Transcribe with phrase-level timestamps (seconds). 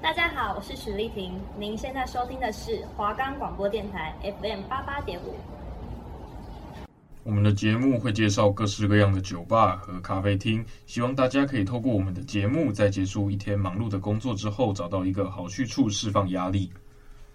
[0.00, 1.32] 大家好，我是许丽婷。
[1.58, 5.34] 您现在收听的是华冈广播电台 FM 八八点五。
[7.24, 16.70] 我们的节目会介绍各式各样的酒吧和咖啡厅，希望大家可以透过我们的节目，在结束一天忙碌的工作之后，找到一个好去处释放压力。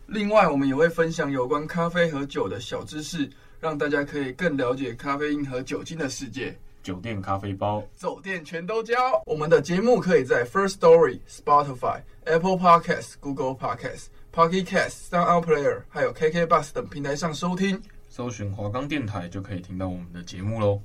[0.08, 6.58] 另外，我们也会分享有关咖啡和酒的小知识，让大家可以更了解咖啡因和酒精的世界。
[6.84, 8.96] 酒店咖啡包，酒店全都教。
[9.26, 17.82] 我们的节目可以在 First Story、Spotify、Apple Podcasts、Google Podcasts、Pocket Casts、Sound Player，还有 KK Bus 等平台上收听。
[18.10, 20.82] 搜寻华冈电台就可以听到我们的节目喽。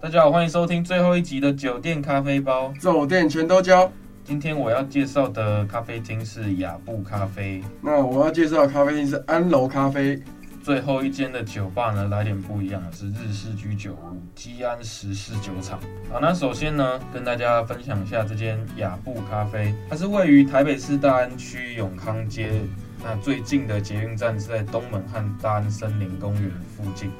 [0.00, 3.92] 大家好，欢迎收听最后一集的酒店咖啡包，酒店全都教。
[4.24, 10.16] 今天我要介绍的咖啡厅是雅布咖啡，那我要介绍的咖啡厅是安楼咖啡。
[10.62, 15.80] 最后一间的酒吧呢，来点不一样的是日式居酒屋基安石室酒厂。
[16.08, 22.60] 好，那首先呢，跟大家分享一下这间雅布咖啡，它是位于台北市大安区永康街。
[23.02, 27.10] 那最近的捷运站是在东门和大安森林公园附近。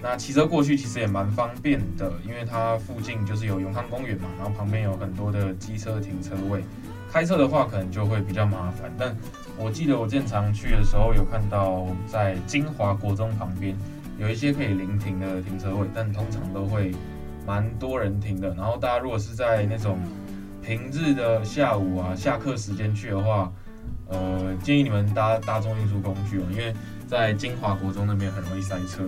[0.00, 6.62] 那骑车过去其实也蛮方便的，因为它附近就是有永康公园嘛，然后旁边有很多的机车停车位。
[7.14, 9.16] 开车的话可能就会比较麻烦，但
[9.56, 13.72] 我记得我经常去的时候有看到在金华国中旁边
[14.18, 16.92] 有一些可以临停的停车位，但通常都会
[17.46, 18.48] 蛮多人停的。
[18.54, 19.96] 然后大家如果是在那种
[20.60, 23.52] 平日的下午啊，下课时间去的话，
[24.08, 26.74] 呃，建议你们搭大众运输工具哦，因为
[27.06, 29.04] 在金华国中那边很容易塞车。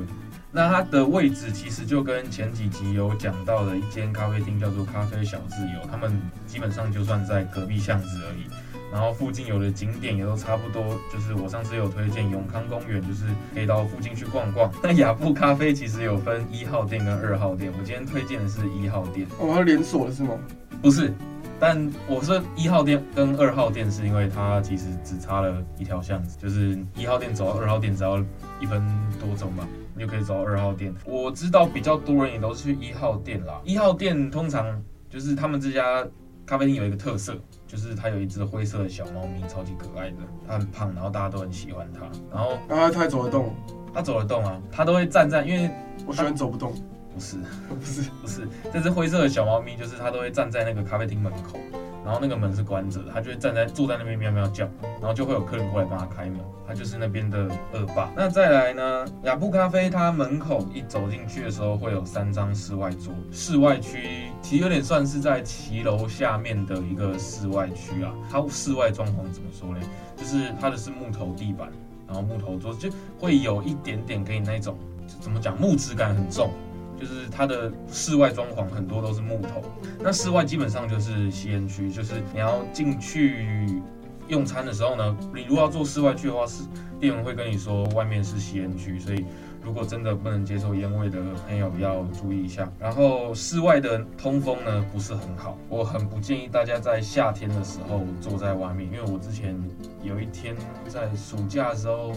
[0.56, 8.46] 那它的位置其实就跟前几集有讲到的一间咖啡厅叫做咖啡小自由，他们基本上就算在隔壁巷子而已。
[8.90, 10.82] 然后附近有的景点也都差不多，
[11.12, 14.72] 就是我上次有推荐永康公园，就是可以到附近去逛逛。
[14.82, 19.28] 那雅布咖啡其实有分一号店跟二号店，我今天推荐的是一号店。
[19.38, 20.38] 哦，它连锁的是吗？
[20.80, 21.12] 不是。
[21.60, 28.18] 但我说一号店跟二号店是因为它其实只差了一条巷子，就是一号店走到二号店只要
[28.58, 28.82] 一分
[29.20, 30.94] 多钟吧，你就可以走到二号店。
[31.06, 33.60] 我知道比较多人也都是去一号店啦。
[33.65, 36.06] 一号店通常就是他们这家
[36.44, 37.34] 咖啡厅有一个特色，
[37.66, 40.16] 就是它有一只灰色的小猫咪，超级可爱的，
[40.47, 42.03] 它很胖，然后大家都很喜欢它。
[42.31, 43.54] 然后啊，它走得动，
[43.94, 45.70] 它走得动啊，它都会站在，因为
[46.06, 46.75] 我喜欢走不动。
[47.15, 51.59] 不是， 不是，不是，这只灰色的小猫咪，就是它都会站在那个咖啡厅门口，
[52.06, 54.65] 然后那个门是关着的，它就会站在坐在那边喵喵叫，
[55.00, 58.09] 然后就会有客人过来帮它开门，它就是那边的恶霸。
[58.15, 68.15] 那再来呢，雅布咖啡它门口一走进去的时候会有三张室外桌，室外区其实有点算是在骑楼下面的一个室外区啊。
[68.31, 69.81] 它室外装潢怎么说呢？
[70.17, 71.69] 就是它的是木头地板，
[72.06, 72.88] 然后木头桌，就
[73.19, 74.78] 会有一点点给你那种
[75.21, 76.53] 怎么讲木质感很重。
[76.98, 79.62] 就是它的室外装潢很多都是木头，
[80.00, 83.82] 那室外基本上就是吸烟区，就是你要进去
[84.28, 86.62] 用餐的时候呢，你如果要做室外区的话，是
[86.98, 89.24] 店员会跟你说外面是吸烟区，所以
[89.62, 92.70] 如果真的不能接受烟味的朋友要注意一下。
[92.78, 99.54] 然后室外的通风呢不是很好，我很不建议大家在夏天的时候坐在外面，因为我之前
[100.02, 100.56] 有一天
[100.88, 102.12] 在暑假的时候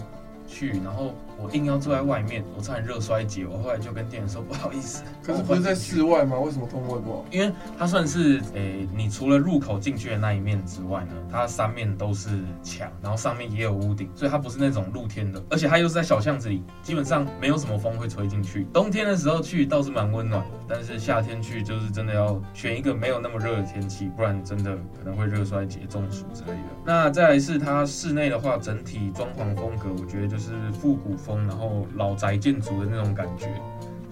[0.49, 1.13] 去，然后。
[1.41, 3.45] 我硬要坐在外面，我差点热衰竭。
[3.45, 5.05] 我后来就跟店员说 不好意思。
[5.23, 6.37] 可是不是在室外吗？
[6.37, 7.25] 为什么通风不好？
[7.31, 12.27] 因为它算是诶、欸，你除了入口进去的那一面之外呢，它三面都是
[12.61, 15.41] 墙，然后上面也有屋顶，所以它不是那种露天的。
[15.49, 18.67] 而且它又是在小巷子里，基本上没有什么风会吹进去。
[18.73, 26.57] 冬天的时候去倒是蛮温暖，但是夏天去就是真的要选一个没有那么热的天气，不然真的可能会热衰竭、中暑之类的。
[26.85, 30.38] 那再来是它室内的话，整体装潢风格，我觉得就是
[30.71, 31.45] 复古风。
[31.47, 33.47] 然后老宅建筑的那种感觉，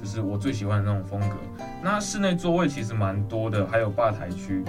[0.01, 1.35] 就是我最喜欢的那种风格。
[1.83, 4.63] 那室内座位其实蛮多的，还有吧台区。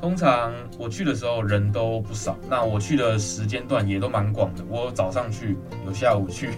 [0.00, 4.62] 通常我去的时候人都不少，那我去的时间段也都蛮广的。
[4.68, 6.50] 我早上去，有下午去，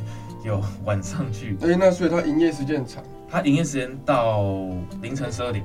[0.45, 1.57] 有晚上去。
[1.63, 3.05] 哎，那所以它营业时间很长。
[3.29, 4.43] 它营业时间到
[5.03, 5.65] 凌晨十二点。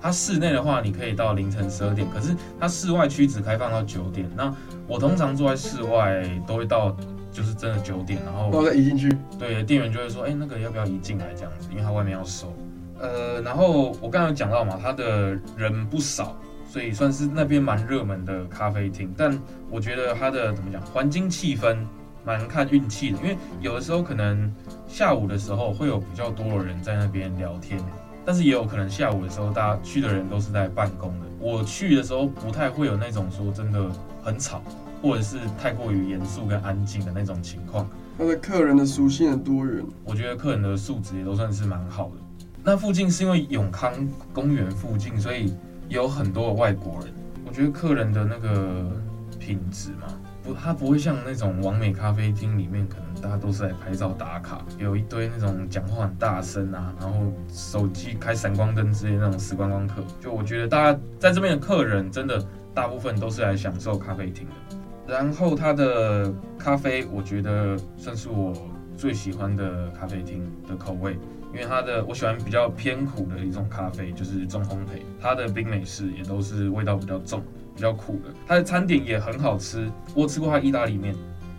[0.00, 4.28] 它室内的话，你可以到凌晨十二点，可是它室外区只开放到九点。
[4.36, 4.54] 那
[4.86, 6.96] 我通常坐在室外都会到。
[7.32, 12.52] 就是真的九点，然后然后再移进去，对，店员就会说，哎、欸，那个要不要移进来这样子，因为他外面要收。
[12.98, 16.36] 呃，然后我刚刚有讲到嘛，他的人不少，
[16.68, 19.14] 所以算是那边蛮热门的咖啡厅。
[19.16, 19.38] 但
[19.70, 21.78] 我觉得他的怎么讲，环境气氛
[22.24, 24.52] 蛮看运气的，因为有的时候可能
[24.86, 27.80] 下午的时候会有比较多的人在那边聊天，
[28.26, 31.26] 但是也有可能下午的时候大家去的人都是在办公的。
[31.38, 33.90] 我去的时候不太会有那种说真的
[34.22, 34.60] 很吵。
[35.02, 37.88] 或者是太过于严肃跟安静的那种情况，
[38.18, 42.14] 他的客人的属性的多元，我觉得客人的素质也都算是蛮好的。
[42.62, 43.92] 那附近是因为永康
[44.32, 45.54] 公园附近，所以
[45.88, 47.14] 有很多的外国人。
[47.46, 48.90] 我觉得客人的那个
[49.38, 50.06] 品品质嘛，
[50.44, 60.04] 不，他不会像那种完美咖啡厅里面，可能大家都是来拍照打卡，有一堆那种讲话很大声啊，然后手机开闪光灯之类那种死观光客。
[60.20, 62.40] 就我觉得大家在这边的客人，真的
[62.72, 64.69] 大部分都是来享受咖啡厅的。
[65.06, 68.52] 然后它的咖啡，我觉得算是我
[68.96, 71.18] 最喜欢的咖啡厅的口味。
[71.52, 75.02] 因为它的我喜欢比较偏苦的一种咖啡，就是重烘焙。
[75.20, 77.42] 它的冰美式也都是味道比较重、
[77.74, 78.32] 比较苦的。
[78.46, 81.12] 它的餐点也很好吃，我吃过它意大利面，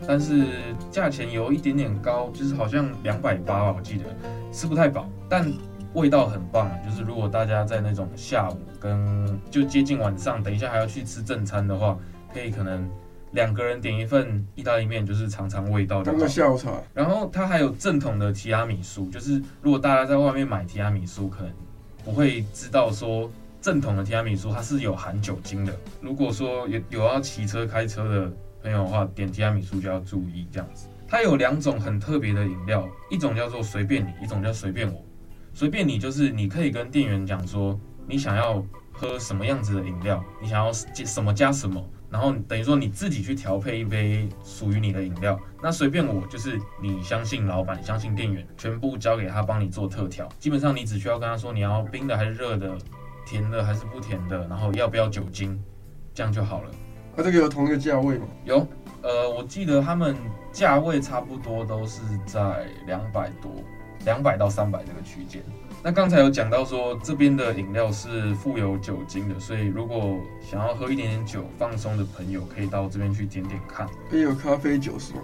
[0.07, 0.45] 但是
[0.89, 4.05] 价钱有一点点高，就是好像两百八吧，我记得
[4.49, 5.45] 吃不太饱，但
[5.93, 6.71] 味道很棒。
[6.85, 11.99] 就是如果大家在那种下午跟就接近晚上，等一下还要去吃正餐的话，
[12.33, 12.89] 可以可能。
[13.31, 16.11] 两个人点一份意大利面，就是尝尝味道的。
[16.11, 16.71] 当个下午茶。
[16.93, 21.53] 然后它还有正统的提拉米苏，就是如果大家在外面买提拉米苏，可能
[22.03, 23.31] 不会知道说
[23.61, 25.73] 正统的提拉米苏它是有含酒精的。
[26.01, 28.31] 如果说有有要骑车开车的
[28.61, 30.87] 朋友的话，点提拉米苏就要注意这样子。
[31.07, 35.03] 它有两种很特别的饮料，一种叫做随便你，一种叫随便我。
[35.53, 41.85] 随便你就是你可以跟店员讲说你想要喝什么样子的饮料，你想要什么加什么。
[42.11, 50.27] 然后等于说你自己去调配一杯属于你的饮料，那随便我，就是你相信老板，相信店员，全部交给他帮你做特调。
[50.37, 52.77] 基本上你只需要跟他说你要冰的还是热的，
[53.25, 55.57] 甜的还是不甜的，然后要不要酒精，
[56.13, 56.69] 这样就好了。
[57.15, 58.27] 那、啊、这个有同一个价位吗？
[58.43, 58.67] 有，
[59.01, 60.15] 呃，我记得他们
[60.51, 63.51] 价位差不多都是在两百多，
[64.03, 65.41] 两百到三百这个区间。
[65.83, 73.87] 那刚才有讲到说，这边的饮料是富有酒精的，所以如果想要喝一点点酒放松的朋友，可以到这边去点点看。
[74.11, 75.21] 也有咖啡酒是吗？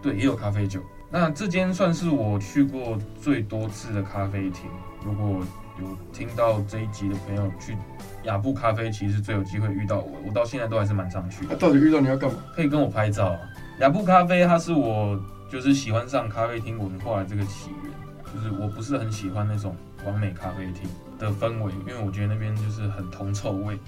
[0.00, 0.80] 对，也有咖啡酒。
[1.10, 4.70] 那这间算是我去过最多次的咖啡厅。
[5.04, 5.44] 如果
[5.78, 7.76] 有听到这一集的朋友去
[8.24, 10.12] 雅布咖啡，其实最有机会遇到我。
[10.26, 11.48] 我到现在都还是蛮常去的。
[11.50, 12.38] 那、啊、到底遇到你要干嘛？
[12.56, 13.38] 可以跟我拍照啊。
[13.80, 15.20] 雅布咖啡，它是我
[15.50, 17.92] 就是喜欢上咖啡厅文化的这个起源。
[18.34, 19.76] 就是我不是很喜欢那种。
[20.04, 23.78] 完美咖啡厅的氛围，因为我觉得那边就是很铜臭味。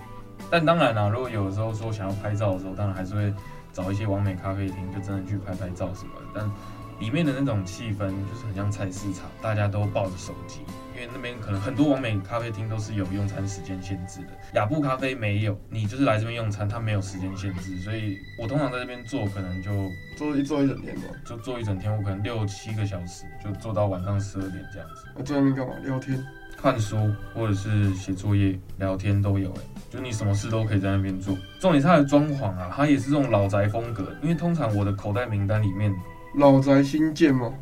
[0.51, 3.33] 但当然啦，如果有的时候说想要拍照的时候，当然还是会
[3.73, 6.27] 找一些完美咖啡厅，就真的去拍拍照什么的。
[6.35, 6.51] 但
[6.99, 10.61] 里面的那种气氛就是很像菜市场，大家都抱着手机，
[11.01, 14.27] 因为那边可能很多完美咖啡厅都是有用餐时间限制的。
[14.53, 19.71] 雅布咖啡没有，你就是来这边用餐，它没有时间限制，所以我通常在这边坐，可能就
[20.15, 25.07] 坐一坐一整天吧，就坐一整天，我可能六七个小时，就坐到晚上十二点这样子。
[25.17, 25.83] 那坐在那边干嘛？
[25.83, 26.23] 聊天、
[26.55, 31.35] 看书，或者是写作业、聊天都有哎，就你什么事都可以在那边做。
[31.61, 35.95] 重点是它的装潢啊，它也是这种老宅风格，因为通常我的口袋名单里面。
[36.37, 37.53] 老宅新建吗？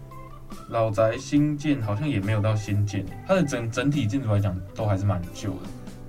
[0.68, 5.60] 老宅新建好像也没有到新建，它的整整体建筑来讲都还是蛮旧的。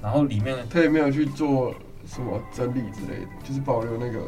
[0.02, 1.74] 然后里面它也没有去做
[2.06, 4.20] 什么整理之类的，就是保留那个。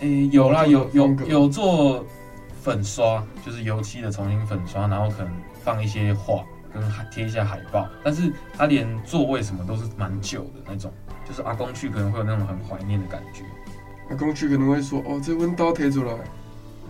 [0.00, 2.04] 诶、欸，有啦，有有有做
[2.62, 5.32] 粉刷，就是油漆的重新粉刷，然后可能
[5.64, 7.88] 放一些画跟贴一下海报。
[8.04, 10.92] 但是它连座位什么都是蛮旧的那种，
[11.26, 13.42] 就是阿公去可能会有那种很怀念的感觉。
[14.10, 16.12] 阿公去可能会说：“哦，这温刀贴出来。”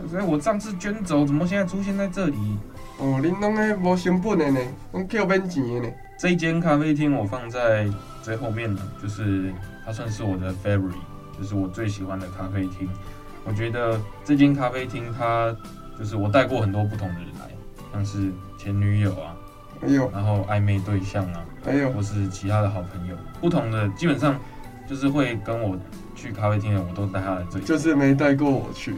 [0.09, 2.37] 所以我上次捐走，怎么现在出现在这里？
[2.99, 4.61] 哦，恁拢个无成本的呢，
[4.93, 5.95] 拢扣免钱的呢。
[6.19, 7.87] 这一间咖啡厅我放在
[8.23, 9.53] 最后面呢，就是
[9.85, 10.95] 它算是我的 favorite，
[11.39, 12.89] 就是我最喜欢的咖啡厅。
[13.45, 15.55] 我觉得这间咖啡厅它
[15.99, 17.51] 就是我带过很多不同的人来，
[17.93, 19.37] 像是前女友啊，
[19.81, 24.41] 还有然后暧昧对象啊，还有或是其他的好朋友，不同的基本上
[24.89, 25.77] 就是会跟我
[26.15, 27.65] 去咖啡厅的，我都带他来这里。
[27.65, 28.95] 就是没带过我去。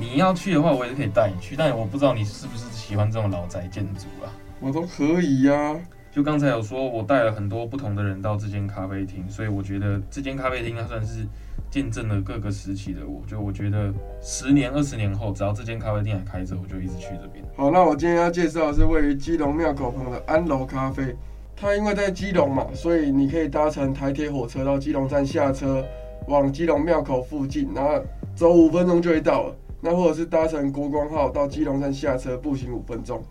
[0.00, 4.32] 你要去的话，我也是可以带你去，但我不知道你是不是喜欢这种老宅建筑啊？
[4.58, 5.80] 我都可以呀、啊。
[6.10, 11.26] 就刚才有说，我带了很多不同的人到这间咖啡厅，所以我觉得这间咖啡厅它算是
[11.70, 13.22] 见证了各个时期的我。
[13.26, 13.92] 就我觉得
[14.22, 17.44] 十年、二十年后，只要这间咖啡厅还开着，我就一直去这边。
[17.54, 21.14] 好，那我今天要介绍的是位于基隆庙口旁的安楼咖啡。
[21.54, 25.84] 它因为在基隆嘛，所以你可以搭乘台铁火车到基隆站下车，
[26.26, 28.02] 往基隆庙口附近，然后
[28.34, 29.54] 走五分钟就会到了。
[29.80, 33.22] 那或者是搭乘国光号到基隆站下车，步行五分钟。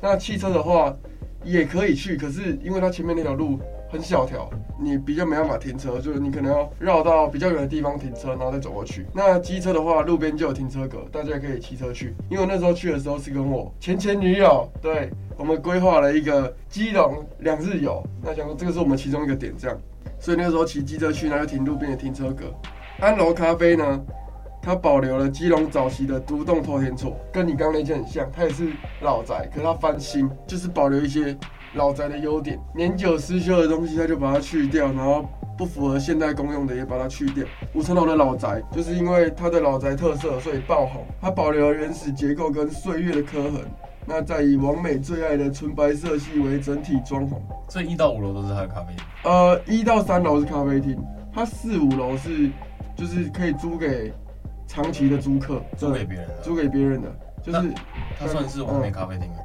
[0.00, 0.94] 那汽车的话
[1.44, 9.06] 也可以去，可是因为它前面那条路很小条，你比较没办法停车，就是你可能要绕到比较远的地方停车，然后再走过去。
[9.14, 12.14] 那机车的话，路边就有停车格，大家可以骑车去。
[12.28, 18.02] 因为那时候去的时候是跟我前前女友，对，我们规划了一个基隆两日游。
[18.22, 19.78] 那想说这个是我们其中一个点，这样，
[20.18, 22.52] 所以那个时候骑机车去，那就停路边的停车格。
[22.98, 24.00] 安楼咖啡呢？
[24.62, 31.36] 它保留了基隆早期的独栋透天厝，跟你刚刚那间很像，它也是老宅，可是它翻新，就是保留一些
[31.74, 35.28] 老宅的优点，年久失修的东西，它就把它去掉，然后
[35.58, 37.44] 不符合现代公用的也把它去掉。
[37.74, 41.04] 五层楼的老宅就是因为它的老宅特色，所以爆红。
[41.20, 43.62] 它保留了原始结构跟岁月的刻痕。
[44.04, 47.34] 那再以王美最爱的纯白色系为整体装潢。
[47.68, 49.04] 所以一到五楼都是它的咖啡厅。
[49.24, 50.96] 呃，一到三楼是咖啡厅，
[51.32, 52.50] 它四五楼是
[52.96, 54.12] 就是可以租给
[54.72, 57.74] 长期的租客，租给别人的，租给别人的，就是
[58.18, 59.36] 它算是完美咖啡厅吗？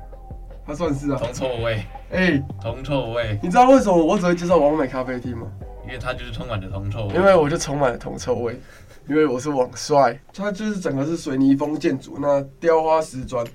[0.65, 1.17] 它算是啊。
[1.21, 3.37] 铜臭味，哎、欸，铜臭味。
[3.43, 5.45] 你知道为什么我只会介绍完美咖啡厅吗？
[5.85, 7.13] 因为它就是充满着铜臭味。
[7.13, 8.57] 因为我就充满了铜臭味，
[9.09, 10.17] 因为我是网帅。
[10.33, 13.45] 它就是整个是水泥风建筑，那雕花石砖。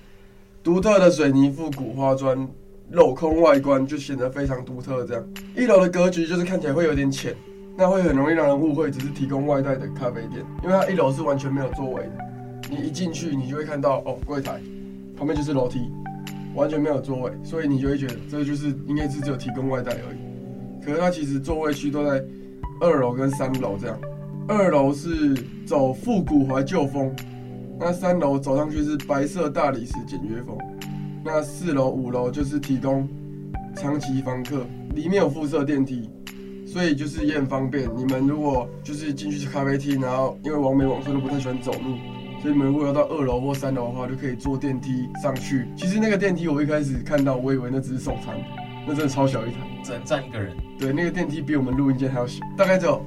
[0.62, 2.46] 独特的水泥复古花砖
[2.92, 5.06] 镂空外观就显得非常独特。
[5.06, 5.24] 这样，
[5.56, 7.34] 一楼的格局就是看起来会有点浅，
[7.76, 12.12] 那会很容易让人误会只是提供外带的咖啡店，因为它一楼是完全没有座位的。
[12.70, 14.60] 你一进去，你就会看到哦，柜台
[15.16, 15.90] 旁边就是楼梯，
[16.54, 20.84] 完全没有座位，所以你就会觉得这就是应该是只有提供外带而已。
[20.84, 22.22] 可是它其实座位区都在
[22.80, 23.98] 二楼跟三楼这样，
[24.48, 25.34] 二楼是
[25.66, 27.14] 走复古怀旧风。
[27.78, 30.56] 那三楼走上去是白色大理石简约风，
[31.24, 33.08] 那四楼、五楼就是提供
[33.74, 34.64] 长期房客，
[34.94, 36.08] 里面有附设电梯，
[36.72, 37.86] 所以就是也很方便。
[37.94, 41.98] 你们如果就是进去咖啡厅，然后因为王美网帅都不太喜欢走路，
[42.40, 45.68] 所以你们如果要到二楼或三楼的话，就可以坐电梯上去。
[45.76, 48.34] 其实那个电梯我一开始看到，我以为那只是送餐，
[48.86, 50.56] 那真的超小一台，只能站一个人。
[50.78, 53.04] 对，那个电梯比我们录音间还要小，大概只有。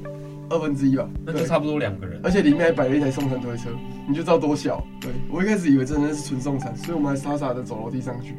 [0.48, 3.72] 二分之一吧，那就差不多两个人，而且里面还摆了一台送餐推车，
[4.08, 4.86] 你就知道多小。
[5.02, 8.36] 对，我一开始以为真的是纯送餐，所以我们还傻傻的走楼梯上去。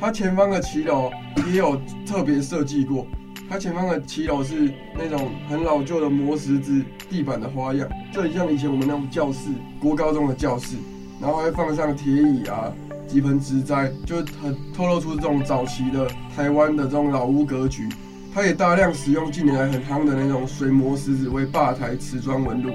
[0.00, 1.10] 它前方的骑楼
[1.50, 3.06] 也有特别设计过，
[3.52, 10.74] 它前方的骑楼是那种很老旧的磨石子地板的花样，就很像以前我们那种教室，国高中的教室，
[11.20, 12.72] 然后还放上铁椅啊，
[13.06, 17.86] 几盆植栽，就很透露出这种早期的台湾的这种老屋格局。
[18.32, 22.70] 它也大量使用近年来很夯的那种水磨石子为吧台瓷砖纹路，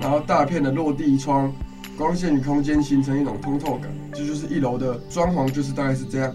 [0.00, 1.52] 然后大片的落地窗，
[1.96, 3.88] 光线与空间形成一种通透感。
[4.12, 6.34] 这就是一楼的装潢，就是大概是这样。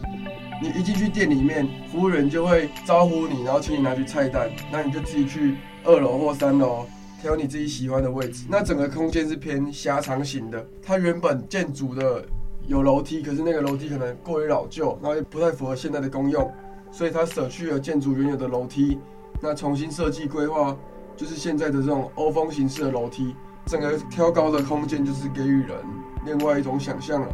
[0.63, 6.85] 你一进去店里面，服务员就会招呼你，然后请你拿去菜单，那你就自己去二楼或三楼
[7.21, 8.45] 挑你自己喜欢的位置。
[8.49, 12.23] 那整个空间是偏狭长型的，它原本建筑的
[12.65, 16.49] 有楼梯，可是那个楼梯可能过于老旧，然后也不太符合现在的功用。
[16.93, 18.97] 所以它舍去了建筑原有的楼梯，
[19.41, 20.73] 那重新设计规划
[21.17, 25.75] 就是现在的这种欧风形式的楼梯，整个挑高的空间就是给予人
[26.25, 27.27] 另外一种想象了。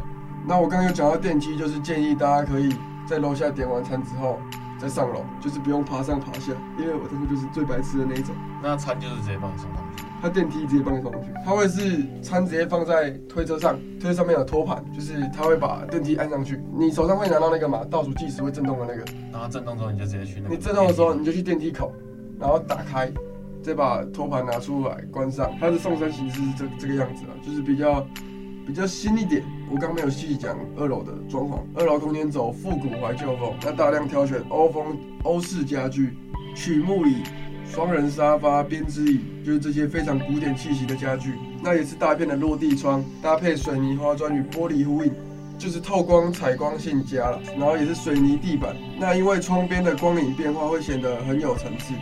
[0.48, 2.74] 那我刚刚有讲到电梯，就是建议大家可以
[3.10, 4.38] 在楼下点完餐之后
[4.78, 8.32] 再上楼，就是不用爬上爬下，因为我这个就是最白痴的那一种。
[8.62, 10.04] 那餐就是直接帮你送上去。
[10.22, 20.54] 它电梯直接帮你送上去，它会是餐直接放在推车上，推车上面有托盘，就是它会把电梯按上去，你手上会拿到那个嘛，倒数计时会震动的那个，然后震动之后你就直接去那个。
[20.54, 21.92] 你震动的时候你就去电梯口，
[22.38, 23.12] 然后打开，
[23.60, 25.50] 再把托盘拿出来关上。
[25.58, 28.06] 它的送餐形式是这这个样子啊，就是比较
[28.70, 29.42] 比较新一点。
[29.68, 36.16] 我刚没有细讲二楼的装潢，二楼空间走复古怀旧风，那大量挑选欧风欧式家具，
[36.54, 37.22] 曲木椅。
[37.66, 41.34] 双人沙发、编织椅，就是这些非常古典气息的家具。
[41.62, 45.12] 那也是大片的落地窗，搭配水泥花砖与玻璃呼应，
[45.56, 47.40] 就是透光采光性佳了。
[47.56, 51.94] 然后也是水泥地板，那因为窗边的光影变化会显得很有层次。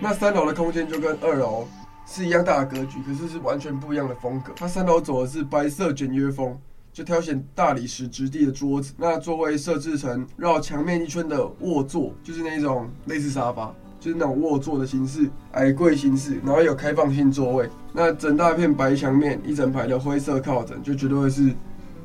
[0.00, 1.66] 那三楼的空间就跟二楼
[2.06, 4.52] 是一样大的格局，可是是完全不一样的风格。
[4.56, 6.58] 它三楼走的是白色简约风，
[6.92, 13.74] 就挑选大理石质地的桌子，那座位设置成绕墙面一圈的卧座，就是那种类似沙发。
[14.00, 17.70] 就是那种卧座的形式，矮柜形式，然后有开放性座位。
[17.92, 21.54] 那整大片白墙面，一整排的灰色靠枕，就绝对会是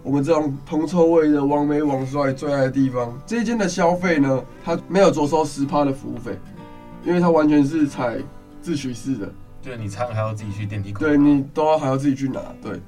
[0.04, 3.20] 我们这种铜臭味的王美网帅最爱的地方。
[3.26, 6.38] 这一间的消费呢，它没有着收十趴的服务费，
[7.04, 8.20] 因为它完全是采
[8.62, 9.34] 自取式的。
[9.68, 12.80] 就是你餐还要自己去电梯口，对，你都要还要自己去拿，对。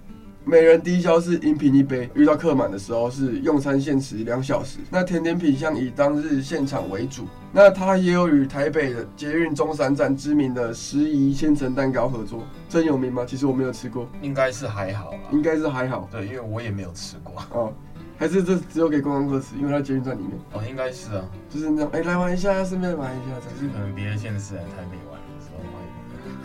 [0.46, 4.80] 每人低消是饮品一杯，遇到客满的时候是用餐限时两小时。
[4.90, 7.28] 那甜点品项以当日现场为主。
[7.52, 13.26] 那它也有与台北的捷运中山站知名的时宜千层蛋糕合作，真有名吗？
[13.28, 16.08] 其实我没有吃过，应该是还好啦，应该是还好。
[16.10, 17.36] 对，因为我也没有吃过。
[17.52, 17.74] 哦，
[18.18, 20.32] 还是这只有给观光客吃，因为它捷运站里面。
[20.54, 25.19] 哦，应该是啊，就是那种哎、欸，来玩一下，顺便玩一下，只是可能别的县市来台北玩。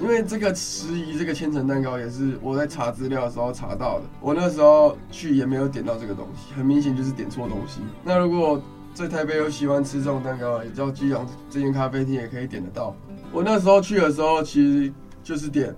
[0.01, 7.81] 因为这个迟疑这个千层蛋糕也是我在查资料的时候查到的，我那时候去也没有点到这个东西，很明显就是点错东西。
[8.03, 8.61] 那如果
[8.93, 12.95] 在台北有喜欢吃这种蛋糕，也叫基隆这间咖啡厅也可以点得到。
[13.33, 15.75] 我那时候去的时候，其实就是点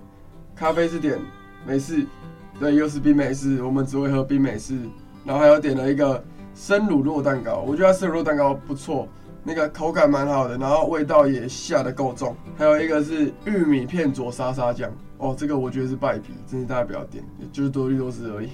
[0.55, 1.19] 咖啡是点
[1.65, 2.05] 美式，
[2.59, 4.75] 对，又是冰美式，我们只会喝冰美式，
[5.23, 9.07] 然后还有点了一个生乳酪蛋糕，我觉得生乳酪蛋糕不错。
[9.47, 12.35] 那个口感蛮好的，然后味道也下的够重。
[12.57, 17.23] 还有一个是玉米片佐沙沙酱，哦，这个我觉得是败笔，真的大家不要点，
[17.53, 18.49] 就是多绿多汁而已。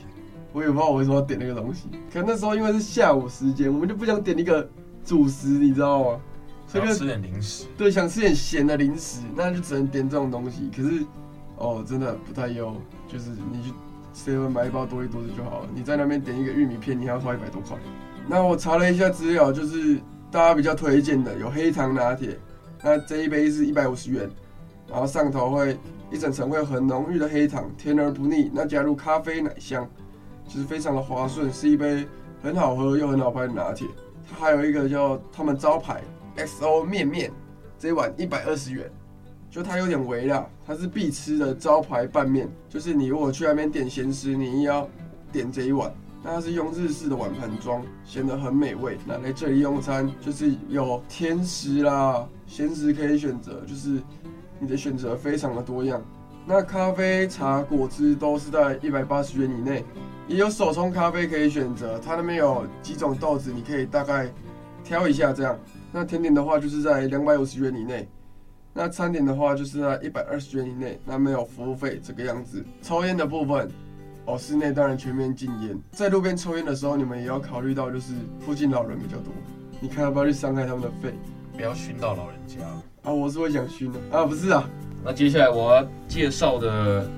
[0.52, 4.70] 我也不知道我为什么要点那个东西，可能那时候因为是下午时间，我们就不想点一个
[5.04, 6.20] 主食，你知道吗？
[6.68, 7.66] 所以就吃点零食。
[7.76, 10.70] 对，想吃点咸的零食，那就只能点这种东西。
[10.70, 11.04] 可是，
[11.58, 12.72] 哦，真的不太优，
[13.08, 13.74] 就是你去
[14.14, 15.70] seven 买一包多力多汁就好了。
[15.74, 17.76] 你在那边点一个玉米片，你还要花一百多块。
[18.28, 20.00] 那我查了一下资料，就是
[20.34, 22.36] 大家比较推荐的有黑糖拿铁，
[22.82, 24.28] 那这一杯是一百五十元，
[24.90, 25.78] 然后上头会
[26.12, 28.50] 一整层会有很浓郁的黑糖，甜而不腻。
[28.52, 29.88] 那加入咖啡奶香。
[30.46, 32.06] 就是非常的滑顺，是一杯
[32.42, 33.88] 很好喝又很好拍的拿铁。
[34.28, 36.02] 它还有一个叫他们招牌
[36.36, 37.32] XO 面面，
[37.80, 38.92] 这一碗一百二十元，
[39.50, 42.50] 就它有点微辣，它是必吃的招牌拌面。
[42.68, 44.90] 就是你如果去那边点咸食，你一定要
[45.32, 45.90] 点这一碗。
[46.24, 48.98] 那是用日式的碗盘装，显得很美味。
[49.06, 54.02] 那来这里用餐就是有甜食啦、咸食可以选择，就是
[54.60, 56.02] 你的选择非常的多样。
[56.46, 59.84] 那咖啡、茶、果汁都是在一百八十元以内。
[60.26, 64.32] 也有手冲咖啡可以选择，它那边有几种豆子，你可以大概
[64.82, 65.60] 挑一下这样。
[65.92, 68.08] 那甜点的话就是在两百五十元以内，
[68.74, 72.66] 那餐点的话就是在一百二十元以内，那没有服务费这个样子。
[72.82, 73.70] 抽烟的部分，
[74.26, 75.78] 哦，室内当然全面禁烟。
[75.92, 79.34] 在路边抽烟的时候，你们也要考虑到，就是附近老人比较多，
[79.80, 81.14] 你看要不要去伤害他们的肺，
[81.56, 82.64] 不要熏到老人家
[83.04, 83.12] 啊！
[83.12, 84.70] 我是会想熏的啊，不是啊。
[85.04, 87.10] 那接下来我要介绍的。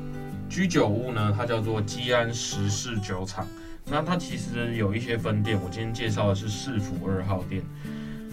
[0.47, 3.47] 居酒屋呢，它叫做基安十四酒厂。
[3.83, 7.63] 那它其实有一些分店，我今天介绍的是市府二号店，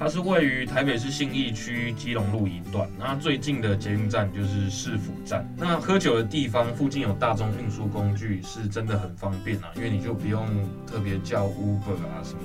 [0.02, 2.88] 它是位于台北市信义区基隆路一段。
[2.99, 5.49] 那最近的捷运站就是市府站。
[5.56, 10.44] 那喝酒的地方附近有大众运输工具，是真的很方便啊，因为你就不用
[10.85, 12.40] 特别叫 Uber 啊什么，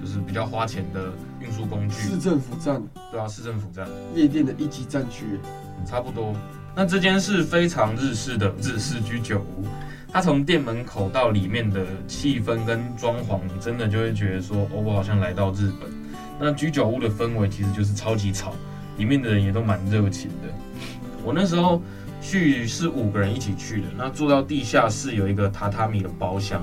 [0.00, 1.94] 就是比较花钱的运输工具。
[1.94, 2.80] 市政府站，
[3.10, 5.24] 对啊，市政府站，夜店的一级战区，
[5.84, 6.32] 差不多。
[6.72, 9.64] 那这间是非常日式的日式居酒屋，
[10.12, 16.01] 它从店门口到里面的气氛跟装潢，你真的就会觉得说，哦，我好像来到日本。
[16.42, 18.52] 那居酒屋的氛围其实就是超级吵，
[18.98, 20.48] 里面的人也都蛮热情的。
[21.24, 21.80] 我那时候
[22.20, 26.60] 去是五个人一起去的，那住到地下室有一个榻榻米的包厢，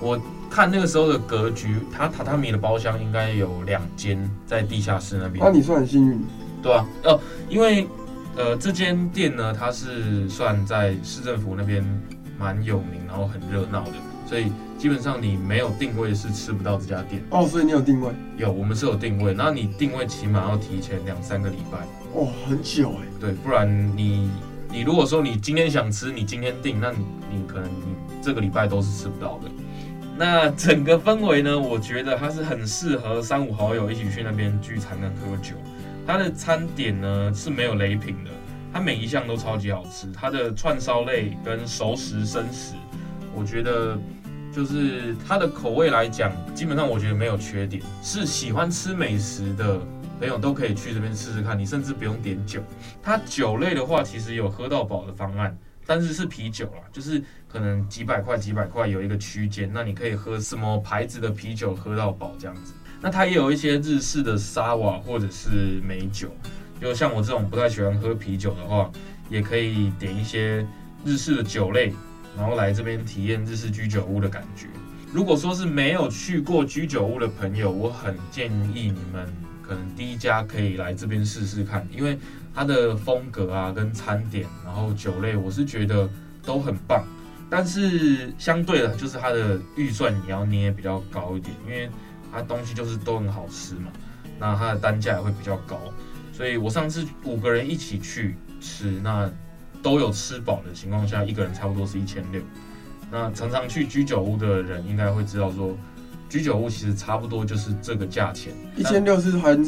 [0.00, 0.16] 我
[0.48, 5.44] 看那个时候的格局，它榻榻米的包厢应该有两间在地下室那边。
[5.44, 6.22] 那你算很幸运，
[6.62, 7.86] 对啊，哦，因为。
[8.38, 11.82] 呃，这间店呢，它是算在市政府那边
[12.38, 13.92] 蛮有名，然后很热闹的，
[14.26, 17.22] 所以基本上你没有定位是吃不到这家店。
[17.30, 18.12] 哦，所以你有定位？
[18.36, 19.32] 有，我们是有定位。
[19.32, 21.78] 那你定位起码要提前两三个礼拜。
[22.12, 23.06] 哦，很久哎。
[23.20, 24.30] 对，不然你
[24.70, 26.98] 你如果说你今天想吃，你今天订，那你
[27.30, 29.50] 你可能你这个礼拜都是吃不到的。
[30.18, 35.54] 那整个氛围呢，我觉得它是很适合三五好友一起去那边聚餐跟喝酒。
[36.06, 38.30] 它的餐点呢是没有雷品的，
[38.72, 40.06] 它每一项都超级好吃。
[40.12, 42.74] 它的串烧类跟熟食生食，
[43.34, 43.98] 我觉得
[44.56, 47.82] 就是它的口味来讲，基本上我觉得没有缺点。
[48.02, 49.78] 是喜欢吃美食的
[50.18, 52.62] 朋友都可以去这边试试看，你甚至不用点酒。
[53.02, 62.72] 它酒类的话，其实有喝到饱的方案，但是是啤酒啦，就是可能几百块几百块有一个区间，那你可以喝什么牌子的啤酒喝到饱这样子。
[63.02, 66.30] 那它也有一些日式的沙瓦或者是美酒，
[66.80, 68.90] 就像我这种不太喜欢喝啤酒的话，
[69.28, 70.66] 也可以点一些
[71.04, 71.92] 日式的酒类，
[72.36, 74.66] 然后来这边体验日式居酒屋的感觉。
[75.12, 79.26] 如果说是没有去过居酒屋的朋友，我很建议你们
[79.62, 82.18] 可能第一家可以来这边试试看，因为
[82.54, 86.08] 它的风格啊跟餐点，然后酒类，我是觉得
[86.42, 87.04] 都很棒。
[87.48, 91.88] 但是相对的，就是它的预算你要捏比较高一点，因为。
[92.32, 93.90] 它东西就是都很好吃嘛，
[94.38, 95.80] 那它的单价也会比较高，
[96.34, 99.30] 所以我上次五个人一起去吃，那
[99.86, 102.42] 都有吃饱的情况下，一个人差不多是一千六。
[103.08, 105.76] 那常常去居酒屋的人应该会知道说，
[106.28, 108.52] 居酒屋其实差不多就是这个价钱。
[108.74, 109.64] 一千六是含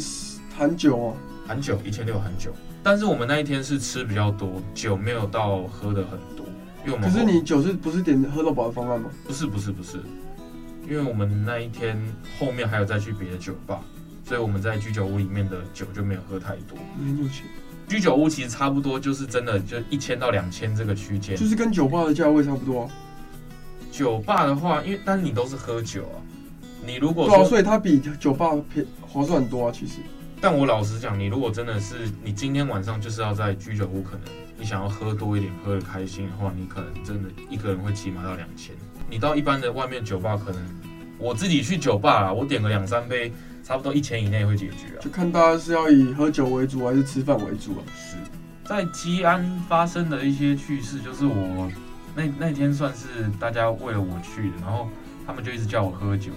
[0.57, 2.53] 含酒哦，含酒一千六含酒，
[2.83, 6.45] 但是我们那一天是吃比较多，酒没有到喝的很多，
[6.85, 9.09] 因为我们可是你酒是不是点喝到饱的方案吗？
[9.25, 10.01] 不是不是不是。
[10.83, 11.97] 因为我们那一天
[12.41, 13.81] 后面还有再去别的酒吧，
[14.25, 16.77] 所以我们在居酒屋里面的酒就没有喝太多。
[16.99, 17.47] 没有钱。
[17.89, 22.91] 居酒屋其实差不多就是真的就一千到两千这个区间，就是跟酒吧的价位差不多啊。
[23.91, 26.21] 酒吧的话，因为但是你都是喝酒啊，
[26.87, 29.95] 你如果说，所以它比酒吧便划算很多啊，其实。
[30.41, 34.21] 但我老实讲，你如果真的是你今天晚上就是要在居酒屋，可能
[34.57, 38.73] 你想要喝多一点，喝的开心的话，你可能真的一个人会起码到两千。
[39.11, 40.63] 你到一般的外面酒吧，可能
[41.19, 43.33] 我自己去酒吧啊，我点个两三杯，
[43.69, 45.01] 差不多一千以内会解决啊。
[45.03, 47.85] 就看大家是要以喝酒为主还是吃饭为主啊？
[47.95, 48.17] 是
[48.65, 51.71] 在吉安发生的一些趣事，就是我
[52.17, 54.89] 那那天算是大家为了我去的，然后
[55.27, 56.33] 他们就一直叫我喝酒，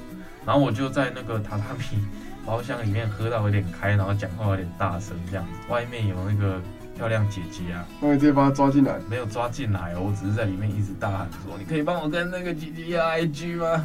[0.45, 2.05] 然后我就在那个榻榻米
[2.45, 6.61] 包厢里面喝到有点开，然后讲话有点大声这样子，外面有那个。
[6.97, 7.83] 漂亮姐姐啊！
[7.99, 8.99] 那你直接把她抓进来？
[9.09, 13.83] 没有抓进来哦，我只是在里面一直大喊说：“你可以帮我跟那个姐姐要 IG 吗？”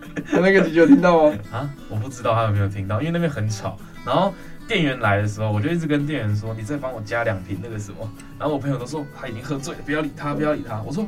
[0.32, 1.34] 那个姐姐有听到吗？
[1.52, 3.76] 啊，我不知道她有没有听到，因为那边很吵。
[4.04, 4.32] 然后
[4.66, 10.80] 店员来的时候，我就一直跟店员说：“你再帮我加两瓶那个什么。”然后我朋友都说他已经喝醉了，不要理他，不要理他。
[10.82, 11.06] 我说，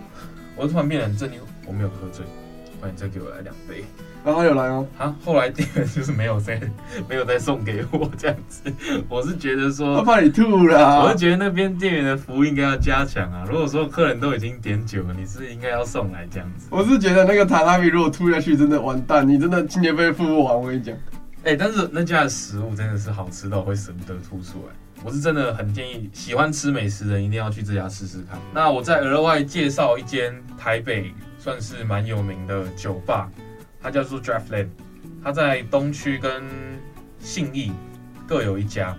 [0.57, 2.25] 我突然变得很镇定，我没有喝醉。
[2.83, 3.85] 那你再给我来两杯。
[4.25, 4.87] 然后他有来哦。
[4.99, 6.61] 啊，后来店员就是没有再
[7.09, 8.63] 没有再送给我这样子。
[9.09, 11.05] 我是觉得说，他怕你吐了。
[11.05, 13.45] 我是觉得那边店员的服务应该要加强啊。
[13.49, 16.67] 如果说客人都已经点酒了，你是应该要送来这样子。
[16.71, 20.61] 我是觉得那个塔拉米如果吐下去，真的完蛋，你真的今年被付不完。
[20.61, 20.97] 我跟你讲，
[21.45, 24.75] 哎，但是那家的食物真的是好吃到会舍不得吐出来。
[25.05, 28.39] 我是真的很建议喜欢吃美食的人一定要去这家试试看。
[28.55, 31.13] 那我再额外介绍一间台北
[31.43, 33.29] 算是蛮有名的酒吧。
[33.83, 34.69] 它叫做 Draftland，
[35.25, 36.41] 它在东区跟
[37.19, 37.73] 信义
[38.29, 38.97] 各有一家。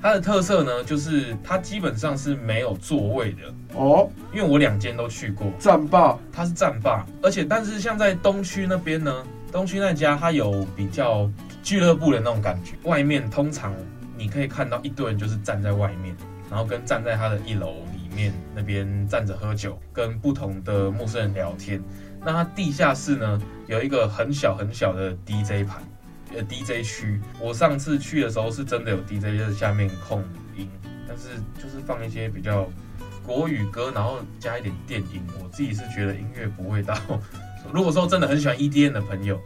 [0.00, 4.08] 它的特色呢，就是它基本上是没有座位的哦。
[4.32, 11.30] 因为我两间都去过，战霸，它是战霸，而且但是像在东区那边呢，东区那家它有比较
[11.62, 12.72] 俱乐部的那种感觉。
[12.84, 13.74] 外面通常
[14.16, 16.16] 你可以看到一堆人就是站在外面，
[16.48, 21.82] 然后跟站在它的一楼里面那边站着喝酒，跟不同的陌生人聊天。
[22.24, 25.82] 那它地下室呢，有一个很小很小的 DJ 盘，
[26.34, 27.20] 呃 DJ 区。
[27.40, 30.22] 我上次去的时候是真的有 DJ 在下面控
[30.56, 30.68] 音，
[31.08, 31.28] 但是
[31.60, 32.70] 就是放一些比较
[33.26, 35.22] 国语歌，然后加一点电音。
[35.42, 36.96] 我自己是觉得音乐不会到，
[37.72, 39.40] 如果说真的很喜欢 EDM 的朋友，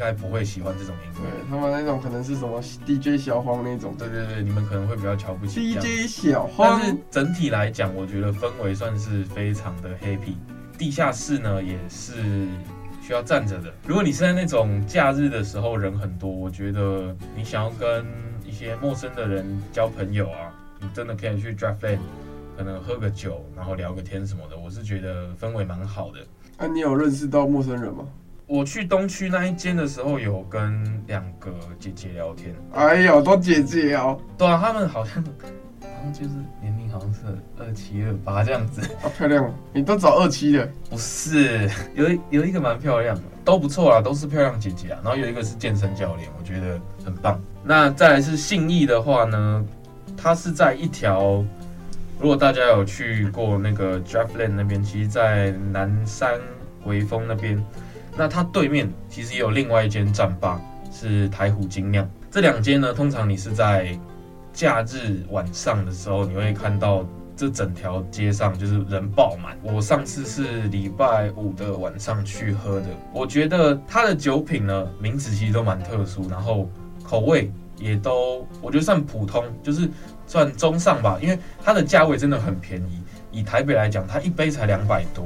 [0.00, 1.30] 该不会喜欢这种音乐。
[1.30, 3.94] 对，他们那种可能是什么 DJ 小黄那种。
[3.98, 6.80] 对对对，你们可能会比较瞧不起 DJ 小黄。
[6.80, 10.36] 但是整体来讲，我觉得氛围算是非常的 happy。
[10.78, 12.14] 地下室呢也是
[13.02, 13.70] 需要站着的。
[13.86, 18.06] 如果你是在那种假日的时候人很多，我觉得你想要跟
[18.42, 21.98] 一些陌生的人交朋友啊，你真的可以去 Draftland，
[22.56, 24.56] 可能喝个酒，然后聊个天什么的。
[24.56, 26.20] 我是觉得氛围蛮好的。
[26.56, 28.06] 那、啊、你有认识到陌生人吗？
[28.50, 32.52] 我去东区那一间的时候，有跟两个姐姐聊天。
[32.72, 34.20] 哎呦，都姐姐哦。
[34.36, 35.22] 对啊，他们好像。
[35.80, 37.20] 好像就是年龄好像是
[37.58, 40.68] 二七二八这样子，好漂亮，你都找二七的？
[40.88, 44.98] 不是，有有一个蛮漂亮的，都不错啊，都是漂亮姐姐啊。
[45.04, 47.40] 然后有一个是健身教练，我觉得很棒。
[47.62, 49.64] 那再来是信义的话呢，
[50.16, 51.44] 它是在一条，
[52.18, 56.40] 如果大家有去过那个 Draftland 那边，其实，在南山
[56.84, 57.62] 微风那边，
[58.16, 60.60] 那它对面其实也有另外一间战吧，
[60.92, 62.08] 是台虎精酿。
[62.30, 63.98] 这两间呢，通常你是在
[64.52, 69.56] 假日晚上的时候，你会看到这整条街上就是人爆满。
[69.62, 76.68] 我上次是礼拜五的晚上去喝的，我觉得它的酒品呢，名字其实都蛮特殊，然后
[77.02, 79.88] 口味也都我觉得算普通，就是
[80.26, 81.18] 算中上吧。
[81.22, 83.00] 因为它的价位真的很便宜，
[83.32, 85.24] 以台北来讲，它一杯才两百多，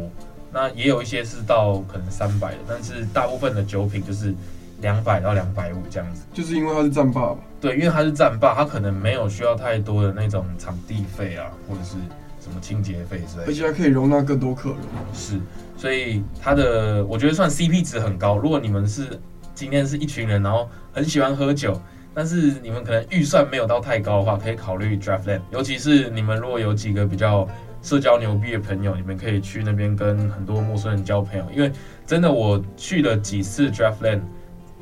[0.55, 4.33] 那也有一些是到可能三百的，但是大部分的酒品就是。
[4.81, 7.39] 两百到两百五这样子，就是因为它是战霸吧？
[7.59, 11.93] 对，因为它是战霸，它可能没有需要太多的那种场地费啊，或者是
[12.39, 14.79] 什么清洁费之类的，而且还可以容纳更多客人。
[15.15, 15.41] 是，
[15.75, 18.37] 所以它的我觉得算 CP 值很高。
[18.37, 19.19] 如果你们是
[19.55, 21.81] 今天是一群人，然后很喜欢喝酒，
[22.13, 25.41] 但是你们可能预算没有到太高的话，可以考虑 Draftland。
[25.51, 27.49] 尤其是你们如果有几个比较
[27.85, 31.47] 社交牛逼的朋友，你们可以去那边跟很多陌生人交朋友。
[31.55, 31.71] 因为
[32.05, 34.23] 真的我去了几次 Draftland。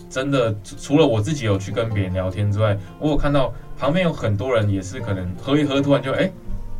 [0.08, 6.30] 真的，除了我自己有去跟别人聊天之外，我有看到旁边有很多人也是可能喝一喝，突然就哎，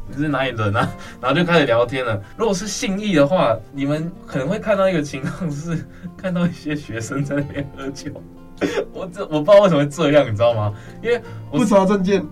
[0.06, 0.86] 你是哪里人啊？
[1.18, 2.22] 然后就开始聊天了。
[2.36, 5.82] 如果是信义的话，你们可能会看到一个情况是，
[6.14, 8.10] 看到一些学生在那边喝酒。
[8.92, 10.74] 我这我不知道为什么会这样，你知道吗？
[11.02, 11.18] 因为
[11.50, 12.22] 我不查证件，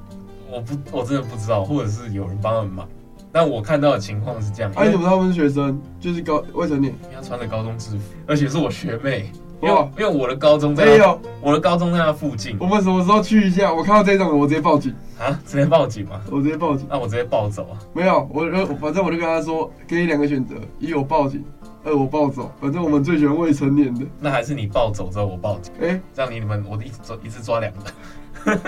[0.51, 2.85] 我不我真的不知道，或者是有人帮他们买。
[3.33, 4.73] 但我看到的情况是这样。
[4.75, 5.81] 哎，你怎么他们是学生？
[6.01, 9.31] 就是高未成年，他穿着高中制服，而且是我学妹。
[9.63, 12.57] 因为哇因为我的高中在没有，我的高中在那附近。
[12.59, 13.71] 我们什么时候去一下？
[13.71, 15.39] 我看到这种，我直接报警啊！
[15.47, 16.19] 直接报警吗？
[16.31, 16.87] 我直接报警。
[16.89, 17.77] 那我直接暴走啊！
[17.93, 18.47] 没有，我
[18.81, 21.45] 反正我就跟他说，给你两个选择：一我报警，
[21.85, 22.51] 二我暴走。
[22.59, 24.07] 反正我们最喜欢未成年的。
[24.19, 25.75] 那还是你暴走之后我报警？
[25.83, 28.59] 哎、欸，这样你你们我一直抓一次抓两个。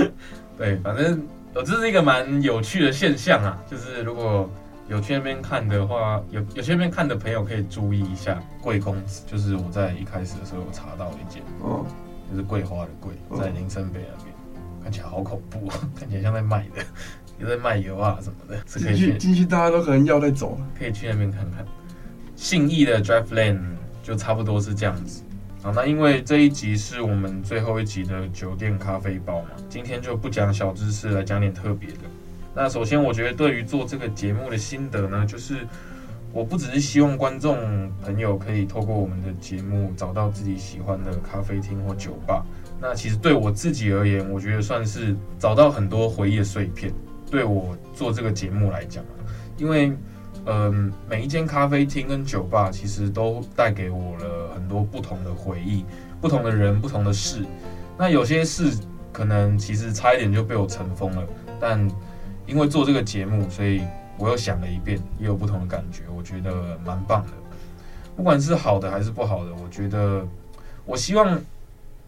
[0.56, 1.22] 对，反正
[1.54, 4.50] 我这是一个蛮有趣的现象啊，就是如果
[4.88, 11.86] 有去那边看的话，有有去那边看的朋友可以注意一下贵公子，就是我在一开始的时候有查到一件，哦，
[12.28, 14.34] 就是桂花的桂，在林森北那边，
[14.82, 16.82] 看起来好恐怖， 看起来像在卖的，
[17.38, 21.64] 也 在卖油啊什么的，是可以去进去，大家都可能要再走，可以去那边看看。
[22.34, 23.60] 信义的 Drive Lane
[24.02, 25.22] 就差不多是这样子。
[25.64, 32.00] 好，那因为这一集是我们最后一集的酒店咖啡包嘛，今天就不讲小知识，来讲点特别的。
[32.54, 35.66] 那首先，我觉得对于做这个节目的心得呢，就是
[36.34, 42.44] 我不只是希望观众朋友可以透过我们的节目找到自己喜欢的咖啡厅或酒吧。
[42.78, 46.92] 那其实对我自己而言，我觉得算是找到很多回忆的碎片。
[47.30, 49.02] 对我做这个节目来讲，
[49.56, 49.96] 因为
[50.46, 55.84] 嗯，每一间咖啡厅跟酒吧其实都带给我了很多不同的回忆，
[56.20, 57.44] 不同的人，不同的事。
[57.96, 58.76] 那有些事
[59.12, 61.26] 可能其实差一点就被我尘封了，
[61.60, 61.88] 但
[62.46, 63.82] 因为做这个节目，所以
[64.18, 67.32] 我又想了一遍，也有不同的感觉，我觉得蛮棒的。
[68.16, 70.26] 不管是好的还是不好的，我觉得
[70.84, 71.40] 我希望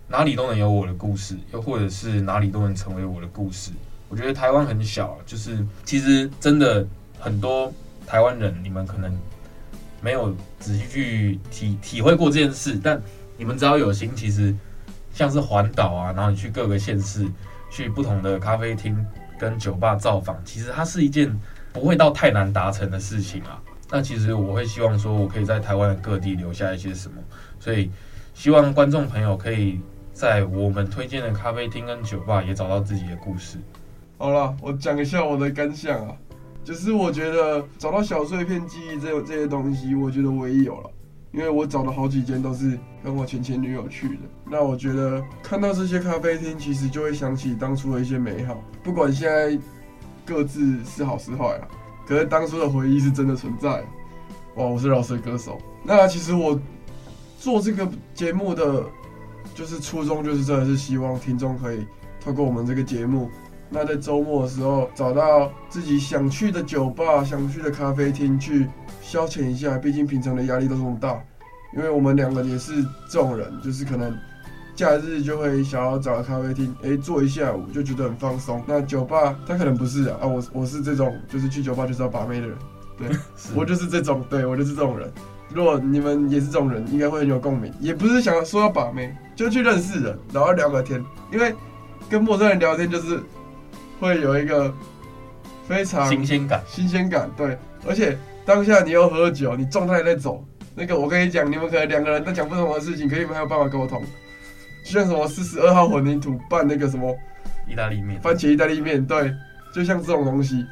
[0.08, 3.70] 哪里都能有我的故事，又或者是哪里都能成为我的故事。
[4.08, 6.86] 我觉得台湾很小，就是其实真的
[7.18, 7.72] 很多
[8.06, 9.14] 台湾人，你们可能
[10.00, 13.00] 没有仔细去体体会过这件事，但
[13.36, 14.54] 你们只要有心，其实
[15.12, 17.26] 像是环岛啊，然后你去各个县市，
[17.70, 19.04] 去不同的咖啡厅。
[19.38, 21.30] 跟酒吧造访，其实它是一件
[21.70, 23.60] 不会到太难达成的事情啊。
[23.90, 27.16] 那其实我会希望说，我可以在台湾的各地留下一些什么，
[27.60, 27.90] 所以
[28.32, 29.78] 希望观众朋友可以
[30.10, 33.58] 在我们推荐的咖啡厅跟酒吧也找到自己的故事。
[34.16, 36.16] 好了，我讲一下我的感想啊，
[36.66, 40.90] 就是我觉得找到小碎片记忆这这些东西，我觉得我也有了。
[41.30, 48.60] 因为我找了好几间都是跟我前前女友去的，那我觉得看到这些咖啡厅，其实就会想起当初的一些美好。
[48.82, 49.56] 不管现在
[50.24, 51.68] 各自是好是坏啊，
[52.06, 53.84] 可是当初的回忆是真的存在。
[54.56, 55.56] 哇，我是饶舌歌手。
[55.84, 56.58] 那其实我
[57.38, 58.84] 做这个节目的
[59.54, 61.86] 就是初衷，就是真的是希望听众可以
[62.18, 63.30] 透过我们这个节目，
[63.70, 68.68] 那在周末的时候找到自己想去的酒吧、想去的咖啡厅去。
[69.02, 71.22] 消遣一下，毕竟平常的压力都这么大。
[71.76, 74.12] 因为我们两个也是这种人，就是可能
[74.74, 78.60] 假日就会想要找个咖啡厅，哎，坐一下午就觉得很放松。
[78.66, 82.58] 那酒吧他可能不是啊，啊，我我是这种，就是去酒吧就是要把妹的人。
[82.98, 83.08] 对，
[83.54, 85.08] 我就是这种，对我就是这种人。
[85.54, 87.72] 如果你们也是这种人，应该会很有共鸣。
[87.78, 91.00] 也不是想说要把妹，就去认识人，然后聊个天。
[91.32, 91.54] 因为
[92.10, 93.22] 跟陌生人聊天就是
[94.00, 94.72] 会有一个
[95.66, 98.16] 非常新鲜感，新鲜感，对，而且。
[98.46, 104.00] 当下你又喝酒，你状态在走，那个我跟你讲，你们可能两个人在讲不同的事情，可是你们还有办法沟通。
[104.84, 107.12] 就像什么四十二号混凝土拌那个什么
[107.68, 109.34] 意大利面，番茄意大利面，对，
[109.74, 110.64] 就像这种东西。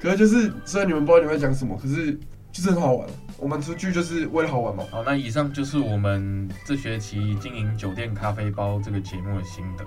[0.00, 2.12] 可是就是虽然你们不知道你们在讲什么，可是
[2.50, 3.08] 就是很好玩。
[3.38, 4.82] 我们出去就是为了好玩嘛。
[4.90, 9.84] 好，那以上就是我们这学期经营酒店咖啡包这个节目的心得。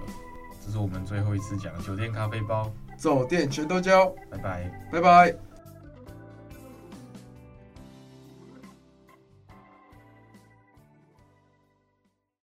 [0.66, 5.45] 这是我们最后一次讲酒店咖啡包，走店全都教，拜拜，拜拜。